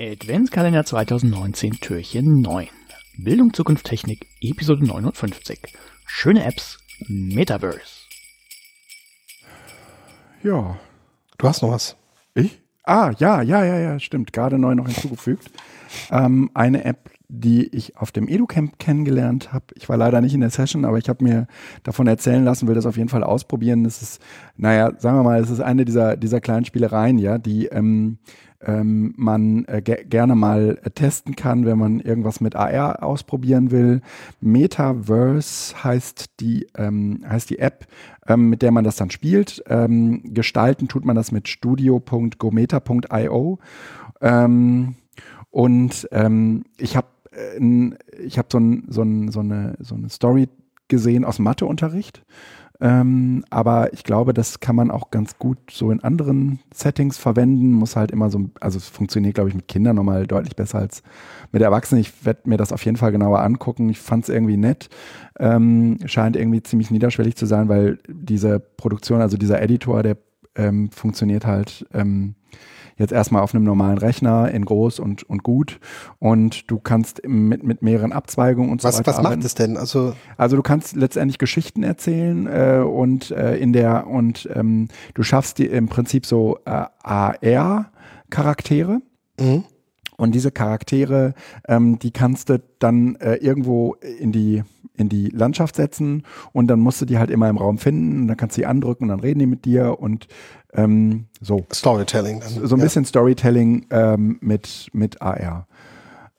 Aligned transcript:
Adventskalender 0.00 0.84
2019, 0.84 1.80
Türchen 1.80 2.40
9. 2.40 2.68
Bildung, 3.16 3.52
Zukunft, 3.52 3.84
Technik, 3.84 4.28
Episode 4.40 4.86
59. 4.86 5.58
Schöne 6.06 6.44
Apps, 6.44 6.78
Metaverse. 7.08 8.06
Ja. 10.44 10.78
Du 11.36 11.48
hast 11.48 11.62
noch 11.62 11.72
was. 11.72 11.96
Ich? 12.34 12.60
Ah, 12.84 13.12
ja, 13.18 13.42
ja, 13.42 13.64
ja, 13.64 13.76
ja, 13.80 13.98
stimmt. 13.98 14.32
Gerade 14.32 14.56
neu 14.56 14.76
noch 14.76 14.86
hinzugefügt. 14.86 15.50
Ähm, 16.12 16.48
eine 16.54 16.84
App, 16.84 17.10
die 17.28 17.68
ich 17.68 17.96
auf 17.98 18.10
dem 18.10 18.26
EduCamp 18.26 18.78
kennengelernt 18.78 19.52
habe. 19.52 19.66
Ich 19.74 19.88
war 19.88 19.96
leider 19.96 20.20
nicht 20.20 20.34
in 20.34 20.40
der 20.40 20.50
Session, 20.50 20.84
aber 20.84 20.98
ich 20.98 21.08
habe 21.08 21.22
mir 21.22 21.46
davon 21.82 22.06
erzählen 22.06 22.44
lassen, 22.44 22.66
will 22.66 22.74
das 22.74 22.86
auf 22.86 22.96
jeden 22.96 23.10
Fall 23.10 23.22
ausprobieren. 23.22 23.84
Das 23.84 24.00
ist, 24.00 24.22
naja, 24.56 24.92
sagen 24.98 25.18
wir 25.18 25.22
mal, 25.22 25.40
es 25.40 25.50
ist 25.50 25.60
eine 25.60 25.84
dieser, 25.84 26.16
dieser 26.16 26.40
kleinen 26.40 26.64
Spielereien, 26.64 27.18
ja, 27.18 27.36
die 27.36 27.66
ähm, 27.66 28.18
ähm, 28.60 29.14
man 29.16 29.66
äh, 29.66 29.82
ge 29.82 30.04
gerne 30.04 30.34
mal 30.34 30.80
äh, 30.82 30.90
testen 30.90 31.36
kann, 31.36 31.64
wenn 31.64 31.78
man 31.78 32.00
irgendwas 32.00 32.40
mit 32.40 32.56
AR 32.56 33.04
ausprobieren 33.04 33.70
will. 33.70 34.00
Metaverse 34.40 35.84
heißt 35.84 36.40
die, 36.40 36.66
ähm, 36.76 37.24
heißt 37.28 37.50
die 37.50 37.60
App, 37.60 37.86
ähm, 38.26 38.48
mit 38.48 38.62
der 38.62 38.72
man 38.72 38.84
das 38.84 38.96
dann 38.96 39.10
spielt. 39.10 39.62
Ähm, 39.68 40.22
gestalten 40.34 40.88
tut 40.88 41.04
man 41.04 41.14
das 41.14 41.30
mit 41.30 41.46
studio.gometa.io. 41.46 43.58
Ähm, 44.20 44.96
und 45.50 46.08
ähm, 46.12 46.64
ich 46.76 46.96
habe 46.96 47.06
äh, 47.32 47.90
ich 48.22 48.38
hab 48.38 48.50
so, 48.52 48.58
ein, 48.58 48.84
so, 48.88 49.02
ein, 49.02 49.30
so, 49.30 49.40
eine, 49.40 49.76
so 49.80 49.94
eine 49.94 50.08
Story 50.08 50.48
gesehen 50.88 51.24
aus 51.24 51.38
Matheunterricht. 51.38 52.22
Ähm, 52.80 53.44
aber 53.50 53.92
ich 53.92 54.04
glaube, 54.04 54.32
das 54.32 54.60
kann 54.60 54.76
man 54.76 54.92
auch 54.92 55.10
ganz 55.10 55.36
gut 55.38 55.58
so 55.70 55.90
in 55.90 56.02
anderen 56.04 56.60
Settings 56.72 57.18
verwenden. 57.18 57.72
Muss 57.72 57.96
halt 57.96 58.12
immer 58.12 58.30
so, 58.30 58.50
also 58.60 58.78
es 58.78 58.88
funktioniert, 58.88 59.34
glaube 59.34 59.48
ich, 59.48 59.56
mit 59.56 59.66
Kindern 59.66 59.96
nochmal 59.96 60.28
deutlich 60.28 60.54
besser 60.54 60.78
als 60.78 61.02
mit 61.50 61.60
Erwachsenen. 61.60 62.00
Ich 62.00 62.24
werde 62.24 62.48
mir 62.48 62.56
das 62.56 62.72
auf 62.72 62.84
jeden 62.84 62.96
Fall 62.96 63.10
genauer 63.10 63.40
angucken. 63.40 63.88
Ich 63.88 63.98
fand 63.98 64.24
es 64.24 64.28
irgendwie 64.28 64.56
nett. 64.56 64.88
Ähm, 65.40 65.98
scheint 66.04 66.36
irgendwie 66.36 66.62
ziemlich 66.62 66.90
niederschwellig 66.92 67.34
zu 67.34 67.46
sein, 67.46 67.68
weil 67.68 67.98
diese 68.08 68.60
Produktion, 68.60 69.20
also 69.20 69.36
dieser 69.36 69.60
Editor, 69.60 70.04
der 70.04 70.16
ähm, 70.54 70.90
funktioniert 70.90 71.46
halt 71.46 71.84
ähm, 71.92 72.36
jetzt 72.98 73.12
erstmal 73.12 73.42
auf 73.42 73.54
einem 73.54 73.64
normalen 73.64 73.98
Rechner 73.98 74.50
in 74.50 74.64
groß 74.64 75.00
und, 75.00 75.22
und 75.24 75.42
gut 75.42 75.80
und 76.18 76.70
du 76.70 76.78
kannst 76.78 77.26
mit, 77.26 77.62
mit 77.62 77.82
mehreren 77.82 78.12
Abzweigungen 78.12 78.70
und 78.70 78.84
was, 78.84 78.96
so 78.96 79.00
weiter. 79.00 79.16
Was 79.16 79.22
macht 79.22 79.44
es 79.44 79.54
denn? 79.54 79.76
Also, 79.76 80.14
also 80.36 80.56
du 80.56 80.62
kannst 80.62 80.96
letztendlich 80.96 81.38
Geschichten 81.38 81.82
erzählen 81.82 82.46
äh, 82.46 82.82
und 82.84 83.30
äh, 83.30 83.56
in 83.56 83.72
der 83.72 84.06
und 84.06 84.48
ähm, 84.54 84.88
du 85.14 85.22
schaffst 85.22 85.58
dir 85.58 85.70
im 85.72 85.88
Prinzip 85.88 86.26
so 86.26 86.58
äh, 86.64 86.84
AR-Charaktere. 87.02 89.00
Mhm. 89.40 89.64
Und 90.16 90.34
diese 90.34 90.50
Charaktere, 90.50 91.34
ähm, 91.68 92.00
die 92.00 92.10
kannst 92.10 92.48
du 92.50 92.60
dann 92.80 93.14
äh, 93.16 93.36
irgendwo 93.36 93.94
in 93.94 94.32
die, 94.32 94.64
in 94.98 95.08
die 95.08 95.28
Landschaft 95.28 95.76
setzen 95.76 96.24
und 96.52 96.66
dann 96.68 96.80
musst 96.80 97.00
du 97.00 97.06
die 97.06 97.18
halt 97.18 97.30
immer 97.30 97.48
im 97.48 97.56
Raum 97.56 97.78
finden 97.78 98.22
und 98.22 98.28
dann 98.28 98.36
kannst 98.36 98.56
du 98.56 98.60
sie 98.60 98.66
andrücken 98.66 99.04
und 99.04 99.08
dann 99.08 99.20
reden 99.20 99.38
die 99.38 99.46
mit 99.46 99.64
dir 99.64 99.98
und 100.00 100.26
ähm, 100.72 101.26
so. 101.40 101.66
Storytelling. 101.72 102.40
Dann, 102.40 102.48
so 102.50 102.74
ein 102.74 102.78
ja. 102.78 102.84
bisschen 102.84 103.04
Storytelling 103.04 103.86
ähm, 103.90 104.38
mit, 104.40 104.88
mit 104.92 105.22
AR. 105.22 105.66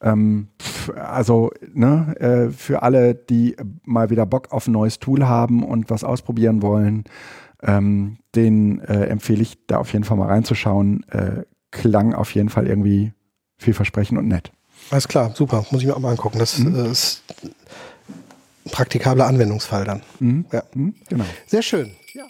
Ähm, 0.02 0.48
also 0.96 1.52
ne, 1.74 2.16
äh, 2.20 2.52
für 2.52 2.84
alle, 2.84 3.16
die 3.16 3.56
mal 3.84 4.10
wieder 4.10 4.26
Bock 4.26 4.52
auf 4.52 4.68
ein 4.68 4.72
neues 4.72 5.00
Tool 5.00 5.28
haben 5.28 5.64
und 5.64 5.90
was 5.90 6.04
ausprobieren 6.04 6.62
wollen, 6.62 7.04
ähm, 7.62 8.18
den 8.36 8.80
äh, 8.82 9.06
empfehle 9.06 9.42
ich 9.42 9.58
da 9.68 9.78
auf 9.78 9.92
jeden 9.92 10.06
Fall 10.06 10.18
mal 10.18 10.28
reinzuschauen. 10.28 11.04
Äh, 11.10 11.44
klang 11.72 12.14
auf 12.14 12.34
jeden 12.34 12.50
Fall 12.50 12.68
irgendwie 12.68 13.14
vielversprechend 13.58 14.18
und 14.18 14.28
nett. 14.28 14.52
Alles 14.92 15.08
klar, 15.08 15.32
super. 15.36 15.66
Muss 15.72 15.82
ich 15.82 15.88
mir 15.88 15.96
auch 15.96 16.00
mal 16.00 16.12
angucken. 16.12 16.40
Das 16.40 16.58
mhm. 16.58 16.76
Äh, 16.76 16.92
ist 16.92 17.24
praktikabler 18.80 19.28
Anwendungsfall 19.28 19.84
dann. 19.84 20.02
Mhm. 20.22 20.46
Ja. 20.54 20.64
Mhm, 20.74 20.96
genau. 21.10 21.26
Sehr 21.48 21.62
schön. 21.62 21.92
Ja. 22.14 22.26